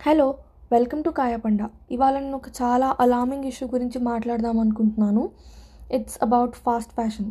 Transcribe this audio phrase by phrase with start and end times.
[0.00, 0.34] Hello
[0.72, 5.30] welcome to కాయపండ ఇవాళ నేను ఒక చాలా అలార్మింగ్ ఇష్యూ గురించి మాట్లాడదాం అనుకుంటున్నాను.
[5.92, 7.30] It's about fast fashion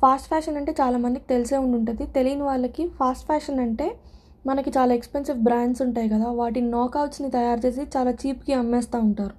[0.00, 3.86] fast fashion అంటే చాలామందికి తెలిసే ఉండి ఉంటుంది తెలియని వాళ్ళకి ఫాస్ట్ ఫ్యాషన్ అంటే
[4.46, 9.36] మనకి చాలా ఎక్స్పెన్సివ్ బ్రాండ్స్ ఉంటాయి కదా వాటి నాకౌట్స్ని తయారు చేసి చాలా చీప్కి అమ్మేస్తూ ఉంటారు.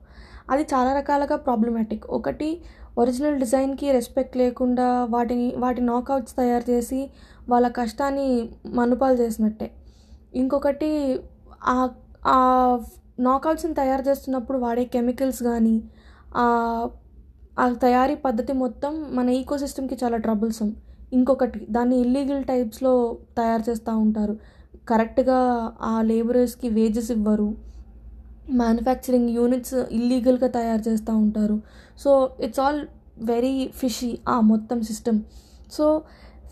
[0.50, 2.50] అది చాలా రకాలుగా ప్రాబ్లమాటిక్ ఒకటి
[2.98, 7.02] ఒరిజినల్ డిజైన్కి రెస్పెక్ట్ లేకుండా వాటిని వాటి నాకౌట్స్ తయారు చేసి
[7.50, 8.30] వాళ్ళ కష్టాన్ని
[8.80, 9.70] మనుపాలు చేసినట్టే.
[10.36, 11.20] ఇంకొకటి
[11.64, 11.89] ఆ
[12.26, 12.38] ఆ
[13.20, 15.76] నాకౌట్స్ని తయారు చేస్తున్నప్పుడు వాడే కెమికల్స్ కానీ
[17.59, 20.72] ఆ తయారీ పద్ధతి మొత్తం మన ఈకో సిస్టమ్కి చాలా ట్రబుల్సమ్
[21.14, 22.94] ఇంకొకటి దాన్ని ఇల్లీగల్ టైప్స్లో
[23.38, 24.38] తయారు చేస్తూ ఉంటారు.
[24.90, 25.40] కరెక్ట్గా
[25.81, 27.55] ఆ లేబరర్స్కి వేజెస్ ఇవ్వరు.
[28.52, 31.58] మ్యానుఫ్యాక్చరింగ్ యూనిట్స్ ఇల్లీగల్గా తయారు చేస్తూ ఉంటారు.
[32.00, 32.81] So it's all
[33.17, 35.20] very fishy ఆ మొత్తం సిస్టమ్
[35.72, 35.86] సో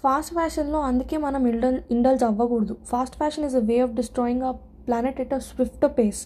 [0.03, 2.77] ఫాస్ట్ ఫ్యాషన్లో అందుకే మనం ఇండల్ ఇండల్జ్ అవ్వకూడదు.
[2.85, 4.51] Fast fashion is a way of destroying a
[4.87, 6.21] planet at a swift pace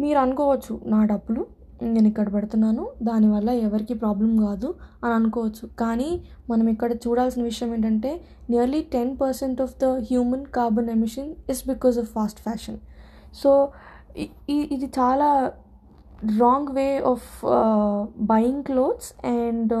[0.00, 1.42] మీరు అనుకోవచ్చు నా డబ్బులు
[1.82, 4.68] నేను ఇక్కడ పెడుతున్నాను దానివల్ల ఎవరికి ప్రాబ్లం కాదు
[5.04, 5.64] అని అనుకోవచ్చు.
[5.80, 6.08] కానీ
[6.50, 8.10] మనం ఇక్కడ చూడాల్సిన విషయం ఏంటంటే
[8.50, 12.78] nearly ten percent of the human carbon emission is because of fast fashion
[13.42, 13.50] so
[14.74, 15.28] ఇది చాలా
[16.40, 17.28] wrong way of
[18.32, 19.74] buying clothes and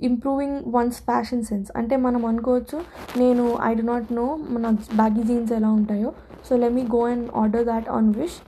[0.00, 2.78] improving one's fashion sense అంటే మనం అనుకోవచ్చు
[3.18, 6.12] నేను ఐ డు నాట్ నో మన బ్యాగీ జీన్స్ ఎలా ఉంటాయో.
[6.48, 8.38] So let me go and order that on Wish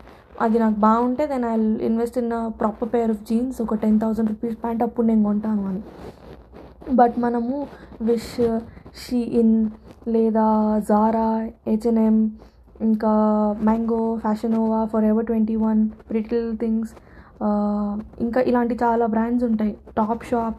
[0.40, 1.54] అది నాకు బాగుంటే then I
[1.86, 5.82] invest in proper pair of jeans ఒక టెన్ థౌసండ్ రూపీస్ ప్యాంట్ అప్పుడు నేను కొంటాను అని.
[6.94, 7.66] బట్ మనము
[8.02, 8.34] విష్
[9.04, 9.54] షీ ఇన్
[10.08, 11.28] లేదా Zara
[11.68, 12.40] H and M H&M,
[12.80, 13.10] ఇంకా
[13.62, 16.90] Mango Fashion Nova Forever twenty one Pretty Little Things
[18.20, 19.76] ఇంకా ఇలాంటి చాలా బ్రాండ్స్ ఉంటాయి.
[19.96, 20.58] టాప్ షాప్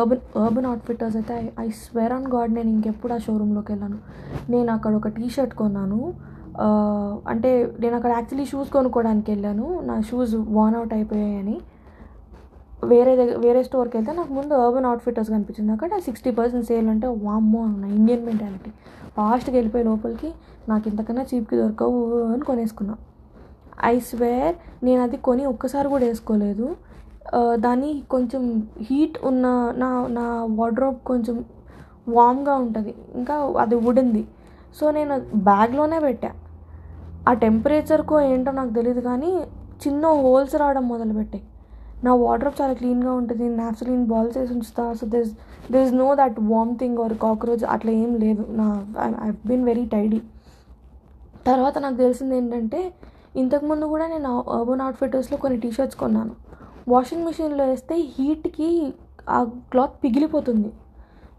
[0.00, 3.98] అర్బన్ అర్బన్ అవుట్ఫిట్టర్స్ అయితే ఐ స్వేర్ ఆన్ గాడ్ నేను ఇంకెప్పుడు ఆ షోరూంలోకి వెళ్ళాను.
[4.54, 6.00] నేను అక్కడ ఒక టీ షర్ట్ కొన్నాను
[7.32, 7.50] అంటే
[7.82, 9.66] నేను అక్కడ యాక్చువల్లీ షూస్ కొనుక్కోవడానికి వెళ్ళాను.
[9.88, 11.56] నా షూస్ వాన్ అవుట్ అయిపోయాయని.
[12.92, 15.70] వేరే దగ్గర వేరే స్టోర్కి వెళ్తే నాకు ముందు అర్బన్ అవుట్ఫిట్టర్స్ కనిపించింది.
[15.76, 18.70] అక్కడ సిక్స్టీ పర్సెంట్ సేల్ అంటే వామ్మో అన్న ఇండియన్ మెంటాలిటీ
[19.16, 20.30] ఫాస్ట్గా వెళ్ళిపోయి లోపలికి
[20.70, 22.00] నాకు ఇంతకన్నా చీప్కి దొరకవు
[22.34, 22.94] అని కొనేసుకున్నా.
[23.92, 24.54] ఐ స్వేర్
[24.86, 26.68] నేను అది కొని ఒక్కసారి కూడా వేసుకోలేదు.
[27.66, 28.42] దాని కొంచెం
[28.88, 29.46] హీట్ ఉన్న
[29.82, 30.26] నా నా
[30.60, 31.36] వార్డ్రోబ్ కొంచెం
[32.16, 32.94] వామ్గా ఉంటుంది.
[33.18, 34.22] ఇంకా అది ఉడింది
[34.78, 35.14] సో నేను
[35.48, 36.30] బ్యాగ్లోనే పెట్టా.
[37.28, 39.30] ఆ టెంపరేచర్కో ఏంటో నాకు తెలియదు కానీ
[39.84, 41.44] చిన్న హోల్స్ రావడం మొదలుపెట్టాయి.
[42.04, 43.46] నా వాటర్ చాలా క్లీన్గా ఉంటుంది.
[43.60, 44.84] నాఫ్సలిన్ బాల్స్ వేసి ఉంచుతా.
[44.98, 45.30] So this
[45.74, 48.42] this no that worm thing or cockroach అట్లా ఏం లేదు.
[48.60, 48.66] నా
[49.26, 50.20] ఐ బీన్ వెరీ టైడీ
[51.48, 52.80] తర్వాత నాకు తెలిసింది ఏంటంటే
[53.36, 56.34] ఇంతకుముందు కూడా నేను అర్బన్ అవుట్ఫిట్టర్స్లో కొన్ని టీషర్ట్స్ కొన్నాను.
[56.92, 58.68] వాషింగ్ మిషన్లో వేస్తే హీట్కి
[59.36, 59.38] ఆ
[59.72, 60.70] క్లాత్ పిగిలిపోతుంది.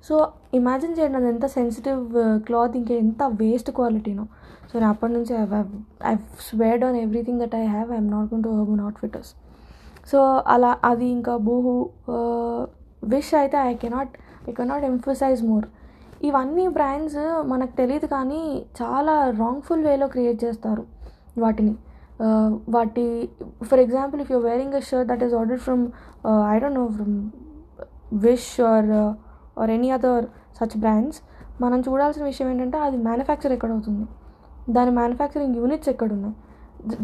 [0.08, 0.16] సో
[0.58, 2.02] ఇమాజిన్ చేయండి అది ఎంత సెన్సిటివ్
[2.48, 4.26] క్లాత్ uh, ఇంకా ఎంత వేస్ట్ క్వాలిటీనో
[4.70, 5.44] సో నేను అప్పటి నుంచి I
[6.12, 6.14] I
[6.48, 9.32] swore on everything that I have I'm not gonna to not Outfitters
[10.12, 10.20] so
[10.54, 11.74] అలా అది ఇంకా బూహు
[13.14, 14.14] విష్ uh, అయితే I cannot
[14.50, 15.68] I cannot emphasize more
[16.30, 17.20] ఇవన్నీ బ్రాండ్స్
[17.52, 18.42] మనకు తెలియదు కానీ
[18.82, 20.84] చాలా రాంగ్ఫుల్ వేలో క్రియేట్ చేస్తారు
[21.38, 21.74] వాటిని.
[22.26, 23.04] Uh, వాటి
[23.68, 25.84] for example if you're wearing a shirt that is order from
[26.54, 27.14] I don't know from
[28.26, 28.90] Wish or
[29.62, 30.26] or any other
[30.58, 31.20] such brands
[31.64, 34.06] మనం చూడాల్సిన విషయం ఏంటంటే అది మ్యానుఫ్యాక్చర్ ఎక్కడ అవుతుంది
[34.78, 36.36] దాని మ్యానుఫ్యాక్చరింగ్ యూనిట్స్ ఎక్కడ ఉన్నాయి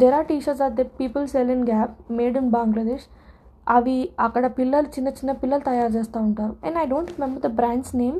[0.01, 3.05] there are t-shirts or the people sell in Gap made in Bangladesh
[3.77, 3.97] అవి
[4.27, 6.53] అక్కడ పిల్లలు చిన్న చిన్న పిల్లలు తయారు చేస్తూ ఉంటారు.
[6.65, 8.19] And I don't remember the brands name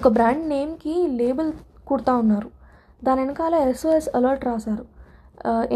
[0.00, 1.52] ఒక బ్రాండ్ నేమ్కి లేబుల్
[1.90, 2.50] కుడతా ఉన్నారు.
[3.06, 4.84] దాని వెనకాల ఎస్ఓఎస్ అలర్ట్ రాశారు.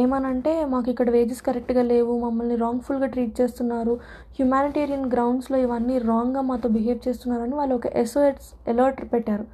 [0.02, 3.94] ఏమనంటే మాకు ఇక్కడ వేజెస్ కరెక్ట్గా లేవు మమ్మల్ని రాంగ్ఫుల్గా ట్రీట్ చేస్తున్నారు.
[4.36, 9.44] హ్యుమానిటేరియన్ గ్రౌండ్స్లో ఇవన్నీ రాంగ్గా మాతో బిహేవ్ చేస్తున్నారని వాళ్ళు ఒక ఎస్ఓఎస్ అలర్ట్ పెట్టారు.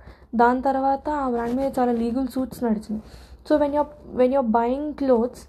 [0.43, 3.03] దాని తర్వాత ఆ బ్రాండ్ మీద చాలా లీగల్ సూట్స్ నడిచింది
[3.49, 5.43] so when you're when you're buying clothes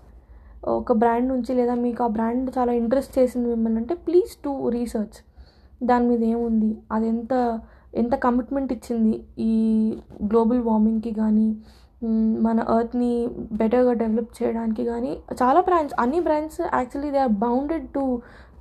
[0.79, 5.17] ఒక బ్రాండ్ నుంచి లేదా మీకు ఆ బ్రాండ్ చాలా ఇంట్రెస్ట్ చేసింది మిమ్మల్ని అంటే ప్లీజ్ టు రీసెర్చ్
[5.81, 6.71] దాని మీద ఏముంది?
[6.95, 7.33] అది ఎంత
[7.93, 9.13] ఎంత కమిట్మెంట్ ఇచ్చింది
[9.49, 9.53] ఈ
[10.31, 11.47] గ్లోబల్ వార్మింగ్కి కానీ
[12.45, 13.11] మన ఎర్త్ని
[13.59, 15.11] బెటర్గా డెవలప్ చేయడానికి కానీ
[15.41, 18.03] చాలా బ్రాండ్స్ అన్ని brands actually they are bounded to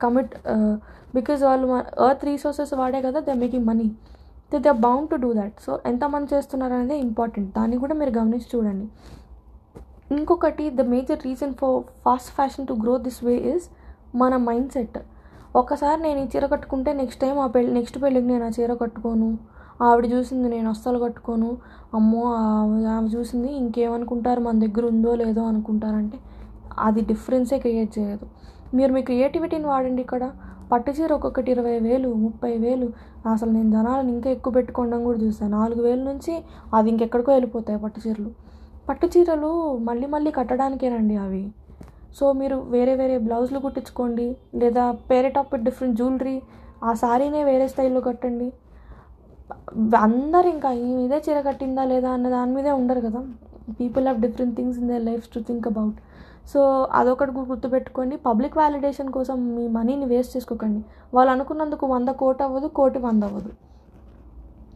[0.02, 0.34] commit
[1.16, 1.66] because వాళ్ళు
[2.08, 3.88] ఎర్త్ రీసోర్సెస్ వాడే కదా they making money.
[4.50, 5.56] They they are bound to do that.
[5.66, 7.50] So ఎంతమంది చేస్తున్నారు అనేది ఇంపార్టెంట్.
[7.58, 8.86] దాన్ని కూడా మీరు గమనించి చూడండి.
[10.18, 13.66] ఇంకొకటి the major reason for fast fashion to grow this way is
[14.22, 14.98] మన మైండ్ సెట్.
[15.60, 19.28] ఒకసారి నేను ఈ చీర కట్టుకుంటే నెక్స్ట్ టైం ఆ పెళ్ళి నెక్స్ట్ పెళ్ళికి నేను ఆ చీర కట్టుకోను.
[19.82, 21.56] ఆవిడ చూసింది నేను అస్సలు కట్టుకోను.
[21.94, 22.22] అమ్మో
[22.96, 26.18] ఆమె చూసింది ఇంకేమనుకుంటారు మన దగ్గర ఉందో లేదో అనుకుంటారంటే
[26.78, 28.26] అది డిఫరెన్సే క్రియేట్ చేయదు.
[28.74, 30.32] మీరు మీ క్రియేటివిటీని వాడండి ఇక్కడ.
[30.72, 32.92] పట్టు చీర ఒక్కొక్కటి ఇరవై వేలు ముప్పై వేలు.
[33.32, 36.44] అసలు నేను జనాలను ఇంకా ఎక్కువ పెట్టుకోవడం కూడా చూసాను నాలుగు వేల నుంచి
[36.74, 38.30] అది ఇంకెక్కడికో వెళ్ళిపోతాయి పట్టు చీరలు.
[38.88, 41.52] పట్టు చీరలు మళ్ళీ మళ్ళీ కట్టడానికేనండి అవి.
[42.20, 46.42] సో మీరు వేరే వేరే బ్లౌజులు కుట్టించుకోండి లేదా పేరే టాప్ డిఫరెంట్ జ్యువెలరీ
[46.84, 48.52] ఆ శారీనే వేరే స్టైల్లో కట్టండి.
[49.98, 53.20] అందరు ఇంకా ఈ ఇదే చీర కట్టిందా లేదా అన్న దాని మీదే ఉండరు కదా.
[53.80, 55.96] People have different things in their life to think about
[56.52, 56.60] so
[56.92, 58.16] అదొకటి గుర్తుపెట్టుకోండి.
[58.16, 60.84] పబ్లిక్ వ్యాలిడేషన్ కోసం మీ మనీని వేస్ట్ చేసుకోకండి.
[61.14, 63.52] వాళ్ళు అనుకున్నందుకు వంద కోటి అవ్వదు కోటి వంద అవ్వదు.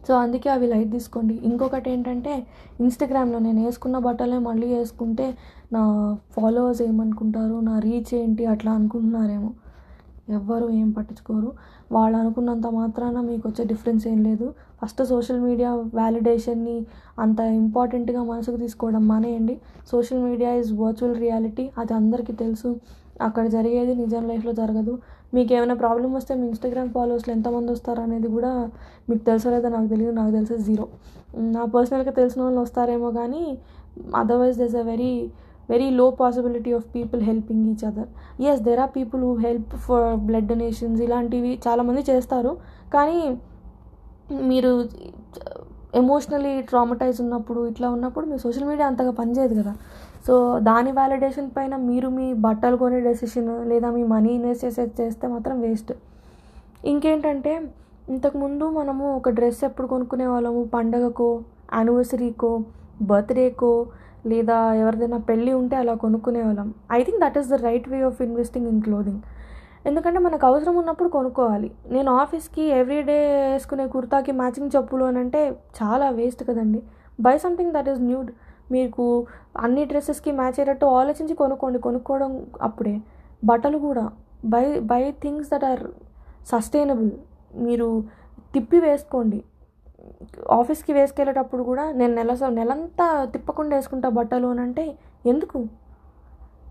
[0.07, 1.33] సో అందుకే అవి లైట్ తీసుకోండి.
[1.43, 2.47] ఇంకొకటి ఏంటంటే
[2.79, 5.37] ఇన్స్టాగ్రామ్లో నేను వేసుకున్న బట్టలే మళ్ళీ వేసుకుంటే
[5.73, 5.81] నా
[6.31, 7.59] ఫాలోవర్స్ ఏమనుకుంటారు?
[7.59, 8.45] నా రీచ్ ఏంటి?
[8.45, 9.51] అట్లా అనుకుంటున్నారేమో.
[10.29, 11.49] ఎవ్వరు ఏం పట్టించుకోరు.
[11.91, 14.53] వాళ్ళు అనుకున్నంత మాత్రాన మీకు వచ్చే డిఫరెన్స్ ఏం లేదు.
[14.81, 16.85] ఫస్ట్ సోషల్ మీడియా వ్యాలిడేషన్ని
[17.19, 19.55] అంత ఇంపార్టెంట్గా మనసుకు తీసుకోవడం మానేయండి.
[19.91, 21.71] Social media is virtual reality.
[21.77, 22.75] అది అందరికీ తెలుసు.
[23.21, 24.93] అక్కడ జరిగేది నిజం లైఫ్లో జరగదు.
[25.33, 28.71] మీకు ఏమైనా ప్రాబ్లం వస్తే మీ ఇన్స్టాగ్రామ్ ఫాలోవర్స్లో ఎంతమంది వస్తారు అనేది కూడా
[29.09, 30.87] మీకు తెలుసో లేదో నాకు తెలియదు నాకు తెలిసే జీరో.
[31.35, 33.43] నా పర్సనల్గా తెలిసిన వాళ్ళు వస్తారేమో కానీ
[34.15, 35.31] otherwise there's a very
[35.71, 38.09] very low possibility of people helping each other
[38.51, 42.53] as there are people who help for blood donations ఇలాంటివి చాలామంది చేస్తారు.
[42.95, 43.19] కానీ
[44.49, 45.65] మీరు uh,
[45.99, 49.71] ఎమోషనలీ ట్రామటైజ్ ఉన్నప్పుడు ఇట్లా ఉన్నప్పుడు మీ సోషల్ మీడియా అంతగా పనిచేయదు కదా.
[50.27, 50.33] సో
[50.67, 55.55] దాని వ్యాలిడేషన్ పైన మీరు మీ బట్టలు కొనే డెసిషన్ లేదా మీ మనీ ఇన్వెస్ట్ చేసే చేస్తే మాత్రం
[55.65, 55.93] వేస్ట్
[56.91, 57.53] ఇంకేంటంటే
[58.15, 60.61] ఇంతకుముందు మనము ఒక డ్రెస్ ఎప్పుడు కొనుక్కునే వాళ్ళము?
[60.75, 61.29] పండగకో
[61.77, 62.51] యానివర్సరీకో
[63.11, 63.71] బర్త్డేకో
[64.25, 68.21] లేదా ఎవరిదైనా పెళ్ళి ఉంటే అలా కొనుక్కునే వాళ్ళం I think that is the right way of
[68.21, 69.21] investing in clothing
[69.85, 71.71] ఎందుకంటే మనకు అవసరం ఉన్నప్పుడు కొనుక్కోవాలి.
[71.87, 76.83] నేను ఆఫీస్కి ఎవ్రీడే వేసుకునే కుర్తాకి మ్యాచింగ్ చెప్పులు అని అంటే చాలా వేస్ట్ కదండి.
[77.21, 78.31] Buy something that is needed
[78.71, 79.25] మీకు
[79.57, 81.79] అన్ని డ్రెస్సెస్కి మ్యాచ్ అయ్యేటట్టు ఆలోచించి కొనుక్కోండి.
[81.79, 83.01] కొనుక్కోవడం అప్పుడే.
[83.45, 84.09] బట్టలు కూడా.
[84.45, 85.79] Buy buy things that are
[86.47, 87.11] sustainable
[87.55, 88.03] మీరు
[88.53, 89.43] తిప్పి వేసుకోండి.
[90.57, 94.85] ఆఫీస్కి వేసుకెళ్ళేటప్పుడు కూడా నేను నెల నెలంతా తిప్పకుండా వేసుకుంటా బట్టలు అని అంటే
[95.31, 95.59] ఎందుకు?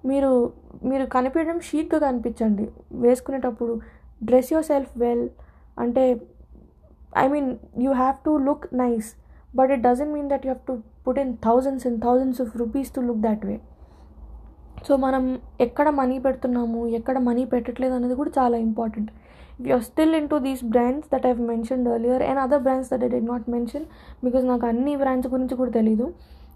[0.08, 0.30] మీరు
[0.90, 2.66] మీరు కనిపించడం షీక్గా కనిపించండి.
[3.04, 3.72] వేసుకునేటప్పుడు
[4.28, 5.26] డ్రెస్ యువర్ సెల్ఫ్ వెల్
[5.84, 6.04] అంటే
[7.24, 7.50] I mean
[7.84, 9.08] you have to look nice
[9.58, 10.76] but it doesn't mean that you have to
[11.06, 13.56] put in thousands and thousands of rupees to look that way.
[14.86, 15.24] So మనం
[15.66, 19.10] ఎక్కడ money పెడుతున్నాము ఎక్కడ money పెట్టట్లేదు అనేది కూడా చాలా important
[19.58, 23.10] if you're still into these brands that I've mention earlier and other brands that I
[23.14, 23.86] did not mention
[24.24, 26.06] because నాకు అన్ని బ్రాండ్స్ గురించి కూడా తెలీదు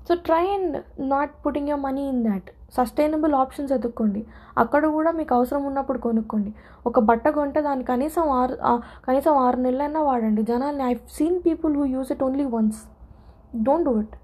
[0.09, 0.77] so try and
[1.13, 4.21] not putting your money in that sustainable options ఎదుక్కోండి
[4.63, 6.51] అక్కడ కూడా మీకు అవసరం ఉన్నప్పుడు కొనుక్కోండి.
[6.89, 8.55] ఒక బట్ట కొంటే దాన్ని కనీసం ఆరు
[9.07, 10.43] కనీసం ఆరు నెలలైనా వాడండి.
[10.51, 12.81] జనాల్ని I seen people who use it only once
[13.67, 14.15] don't do it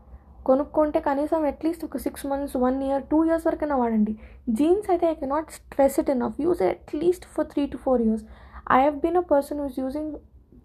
[0.48, 4.12] కొనుక్కుంటే కనీసం అట్లీస్ట్ ఒక six months one year two years వరకైనా వాడండి.
[4.58, 8.24] జీన్స్ అయితే I cannot stress it enough use at least for three to four years
[8.70, 10.12] I have been a person who's using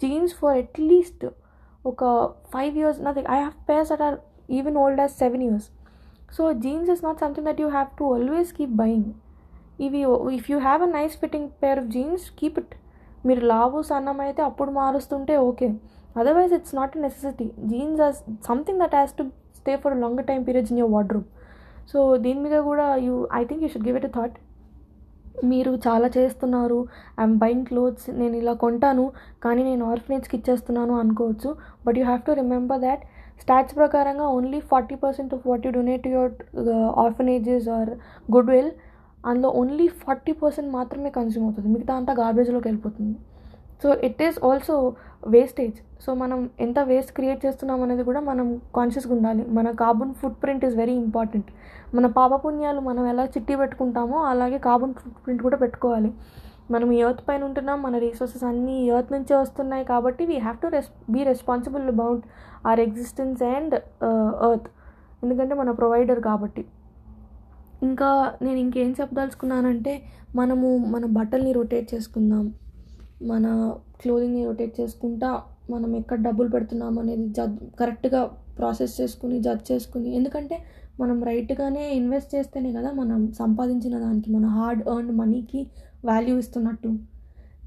[0.02, 1.26] jeans for at least
[1.86, 2.04] ఒక
[2.54, 4.18] five years nothing I have pairs at or
[4.58, 5.68] even old as seven years
[6.38, 9.10] so jeans is not something that you have to always keep buying
[9.80, 10.02] ఇవి
[10.38, 12.74] if you have a nice fitting pair of jeans keep it
[13.28, 15.68] మీరు లావు సన్నం అయితే అప్పుడు మారుస్తుంటే okay
[16.22, 18.16] otherwise it's not a necessity jeans are
[18.48, 19.24] something that has to
[19.64, 21.28] stay for long time periods in your wardrobe
[21.92, 24.36] so దీని మీద కూడా you I think you should give it a thought
[25.52, 26.78] మీరు చాలా చేస్తున్నారు.
[27.22, 29.06] ఐఎమ్ బయింగ్ క్లోత్స్ నేను ఇలా కొంటాను.
[29.46, 31.50] కానీ నేను ఆర్ఫనేజ్కి ఇచ్చేస్తున్నాను అనుకోవచ్చు.
[31.86, 33.04] But you have to remember that
[33.42, 36.34] stats ప్రకారంగా only forty percent of what you donate your
[37.06, 37.92] orphanages are
[38.56, 38.72] goodwill
[39.32, 41.70] అందులో ఓన్లీ ఫార్టీ పర్సెంట్ మాత్రమే కన్స్యూమ్ అవుతుంది.
[41.76, 43.16] మిగతా అంతా గార్బేజ్లోకి వెళ్ళిపోతుంది.
[43.82, 44.76] So it is also
[45.34, 49.44] wastage so మనం ఎంత వేస్ట్ క్రియేట్ చేస్తున్నాం అనేది కూడా మనం కాన్షియస్గా ఉండాలి.
[49.58, 50.14] మన carbon
[50.44, 51.50] footprint is very important
[51.96, 56.10] మన పాపపుణ్యాలు మనం ఎలా చిట్టి పెట్టుకుంటామో అలాగే కార్బన్ ఫుట్ ప్రింట్ కూడా పెట్టుకోవాలి.
[56.74, 60.70] మనం ఈ ఎర్త్ పైన ఉంటున్నాం మన రీసోర్సెస్ అన్నీ ఎర్త్ నుంచే వస్తున్నాయి కాబట్టి we have to
[60.76, 62.24] res be responsible about
[62.70, 63.76] our existence and
[64.50, 64.70] earth
[65.24, 66.64] ఎందుకంటే మన ప్రొవైడర్ కాబట్టి.
[67.90, 68.10] ఇంకా
[68.46, 69.94] నేను ఇంకేం చెప్పదలుచుకున్నానంటే
[70.40, 72.46] మనము మన బట్టల్ని రొటేట్ చేసుకుందాం.
[73.32, 73.46] మన
[74.02, 75.30] క్లోదింగ్ని రొటేట్ చేసుకుంటా
[75.74, 78.22] మనం ఎక్కడ డబ్బులు పెడుతున్నాం అనేది జడ్ కరెక్ట్గా
[78.58, 80.58] ప్రాసెస్ చేసుకుని జడ్జ్ చేసుకుని ఎందుకంటే
[81.02, 85.62] మనం రైట్గానే ఇన్వెస్ట్ చేస్తేనే కదా మనం సంపాదించిన దానికి మన హార్డ్ ఎర్న్ మనీకి
[86.10, 86.92] వాల్యూ ఇస్తున్నట్టు.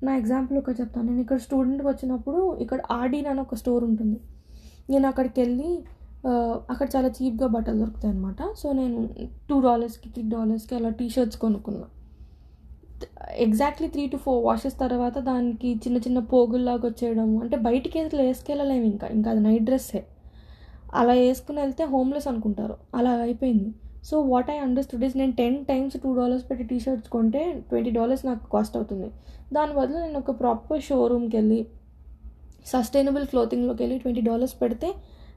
[0.06, 4.18] నా ఎగ్జాంపుల్ ఒక చెప్తాను నేను ఇక్కడ స్టూడెంట్కి వచ్చినప్పుడు ఇక్కడ ఆర్డీన్ అని ఒక స్టోర్ ఉంటుంది.
[4.92, 5.70] నేను అక్కడికి వెళ్ళి
[6.72, 9.00] అక్కడ చాలా చీప్గా బట్టలు దొరుకుతాయి అనమాట సో నేను
[9.48, 11.86] టూ డాలర్స్కి త్రీ డాలర్స్కి అలా టీ షర్ట్స్ కొనుక్కున్నా.
[13.44, 18.84] Exactly three to four washes తర్వాత దానికి చిన్న చిన్న పోగుల్లాగా వచ్చేయడం అంటే బయటికి అసలు వేసుకెళ్ళలేము
[18.84, 19.06] ఇంకా.
[19.16, 20.02] ఇంకా అది నైట్ డ్రెస్సే
[20.94, 22.76] అలా వేసుకుని వెళ్తే హోమ్లెస్ అనుకుంటారు.
[22.94, 23.70] అలా అయిపోయింది.
[24.04, 27.90] So what I understood is నేను టెన్ టైమ్స్ టూ డాలర్స్ పెట్టి టీ షర్ట్స్ కొంటే ట్వంటీ
[27.90, 29.08] డాలర్స్ నాకు కాస్ట్ అవుతుంది.
[29.52, 31.66] దాని బదులు నేను ఒక ప్రాపర్ షోరూమ్కి వెళ్ళి
[32.66, 34.88] సస్టైనబుల్ క్లోతింగ్లోకి వెళ్ళి ట్వంటీ డాలర్స్ పెడితే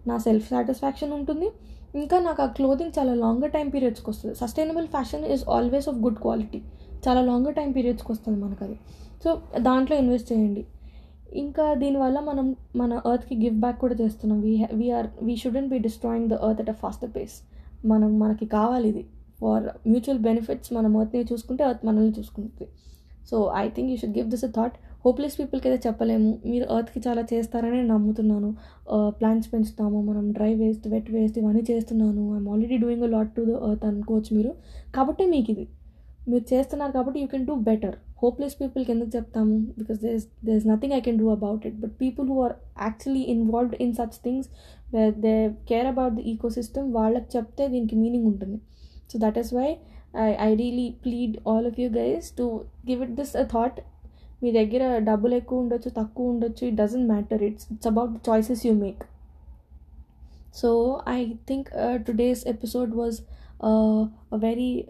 [0.07, 1.47] నా సెల్ఫ్ సాటిస్ఫాక్షన్ ఉంటుంది.
[1.95, 4.35] ఇంకా నాకు ఆ క్లోతింగ్ చాలా లాంగర్ టైం పీరియడ్స్కి వస్తుంది.
[4.35, 6.61] Sustainable fashion is always of good quality
[7.05, 8.77] చాలా లాంగర్ టైం పీరియడ్స్కి వస్తుంది మనకు అది
[9.23, 9.29] సో
[9.67, 10.63] దాంట్లో ఇన్వెస్ట్ చేయండి.
[11.43, 12.45] ఇంకా దీనివల్ల మనం
[12.81, 14.37] మన ఎర్త్కి గివ్ బ్యాక్ కూడా చేస్తున్నాం.
[14.45, 17.35] We we're we shouldn't be destroying the earth at a fast pace
[17.91, 19.03] మనం మనకి కావాలి ఇది.
[19.41, 22.67] ఫర్ మ్యూచువల్ బెనిఫిట్స్ మనం ఎర్త్ని చూసుకుంటే ఎర్త్ మనల్ని చూసుకుంటుంది.
[23.29, 26.29] So I think you should give this a thought hopeless పీపుల్కి అయితే చెప్పలేము.
[26.51, 28.49] మీరు ఎర్త్కి చాలా చేస్తారని నేను నమ్ముతున్నాను.
[29.19, 29.99] ప్లాంట్స్ పెంచుతాము.
[30.09, 32.23] మనం డ్రై వేస్ట్ వెట్ వేస్ట్ ఇవన్నీ చేస్తున్నాను.
[32.35, 34.51] I'm already doing a lot to the earth అనుకోవచ్చు మీరు.
[34.97, 35.65] కాబట్టి మీకు ఇది.
[36.31, 39.53] మీరు చేస్తున్నారు కాబట్టి you can do better hopeless పీపుల్కి ఎందుకు చెప్తాము?
[39.79, 42.55] Because there's there's nothing I can do about it but people who are
[42.85, 44.49] actually involved in such things
[45.25, 45.33] they
[45.69, 48.57] care about the eco system వాళ్ళకి చెప్తే దీనికి మీనింగ్ ఉంటుంది.
[49.11, 49.69] So that is why
[50.25, 52.45] I I really plead all of you guys to
[52.89, 53.79] give it this a thought
[54.43, 58.61] మీ దగ్గర డబ్బులు ఎక్కువ ఉండొచ్చు తక్కువ ఉండొచ్చు it doesn't matter it's it's about the choices
[58.67, 59.01] you make
[60.59, 60.69] so
[61.15, 61.19] I
[61.49, 61.67] think
[62.07, 63.17] today's episode was
[63.63, 64.85] a very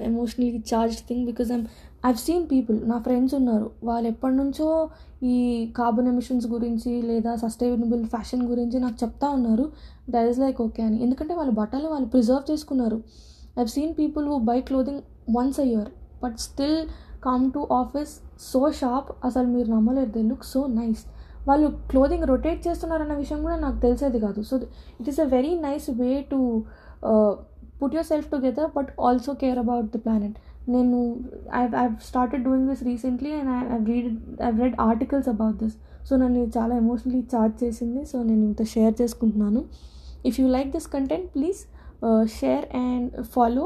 [0.00, 1.66] emotionally charged thing because I'm
[2.06, 4.88] I've seen people నా friends ఉన్నారు వాళ్ళు ఎప్పటి నుంచో
[5.22, 5.36] ఈ
[5.76, 9.72] కార్బన్ ఎమిషన్స్ గురించి లేదా సస్టైనబుల్ ఫ్యాషన్ గురించి నాకు చెప్తా ఉన్నారు.
[10.10, 11.02] దట్ ఈస్ లైక్ ఓకే అని.
[11.02, 13.02] ఎందుకంటే వాళ్ళ బట్టలు వాళ్ళు ప్రిజర్వ్ చేసుకున్నారు.
[13.60, 15.02] I've seen people who buy clothing
[15.36, 15.90] once a year
[16.22, 16.86] but still
[17.24, 18.20] come to office
[18.52, 21.04] so sharp అసలు మీరు నమ్మలేరు దే లుక్ సో నైస్
[21.48, 24.42] వాళ్ళు క్లోదింగ్ రొటేట్ చేస్తున్నారన్న విషయం కూడా నాకు తెలిసేది కాదు.
[24.42, 24.56] So
[25.00, 26.40] it is a very nice way to
[27.84, 30.36] put yourself together but also care about the planet
[30.74, 30.98] నేను
[31.60, 34.08] I I started doing this recently and I read
[34.46, 35.76] I read articles about this
[36.08, 38.00] so నన్ను చాలా emotionally charge చేసింది.
[38.10, 39.60] So నేను ఇంత share చేసుకుంటున్నాను.
[40.28, 41.60] If you like this content please
[42.38, 43.64] share and follow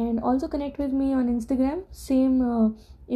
[0.00, 2.36] and also connect with me on Instagram same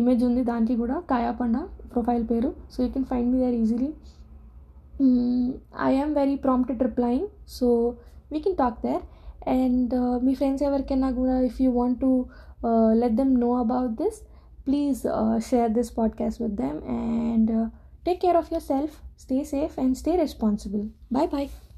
[0.00, 0.96] image ఉంది దానికి కూడా.
[1.12, 1.56] కాయాపండ
[1.94, 2.50] ప్రొఫైల్ పేరు.
[2.72, 3.90] So you can find me there easily
[5.88, 7.28] I am very prompted replying
[7.58, 7.68] so
[8.32, 9.02] we can talk there
[9.46, 12.28] and uh, my friends evarkena guna if you want to
[12.64, 14.22] uh, let them know about this
[14.64, 16.82] please uh, share this podcast with them.
[16.86, 17.66] And uh,
[18.04, 19.02] take care of yourself.
[19.16, 20.88] Stay safe and stay responsible.
[21.10, 21.69] Bye bye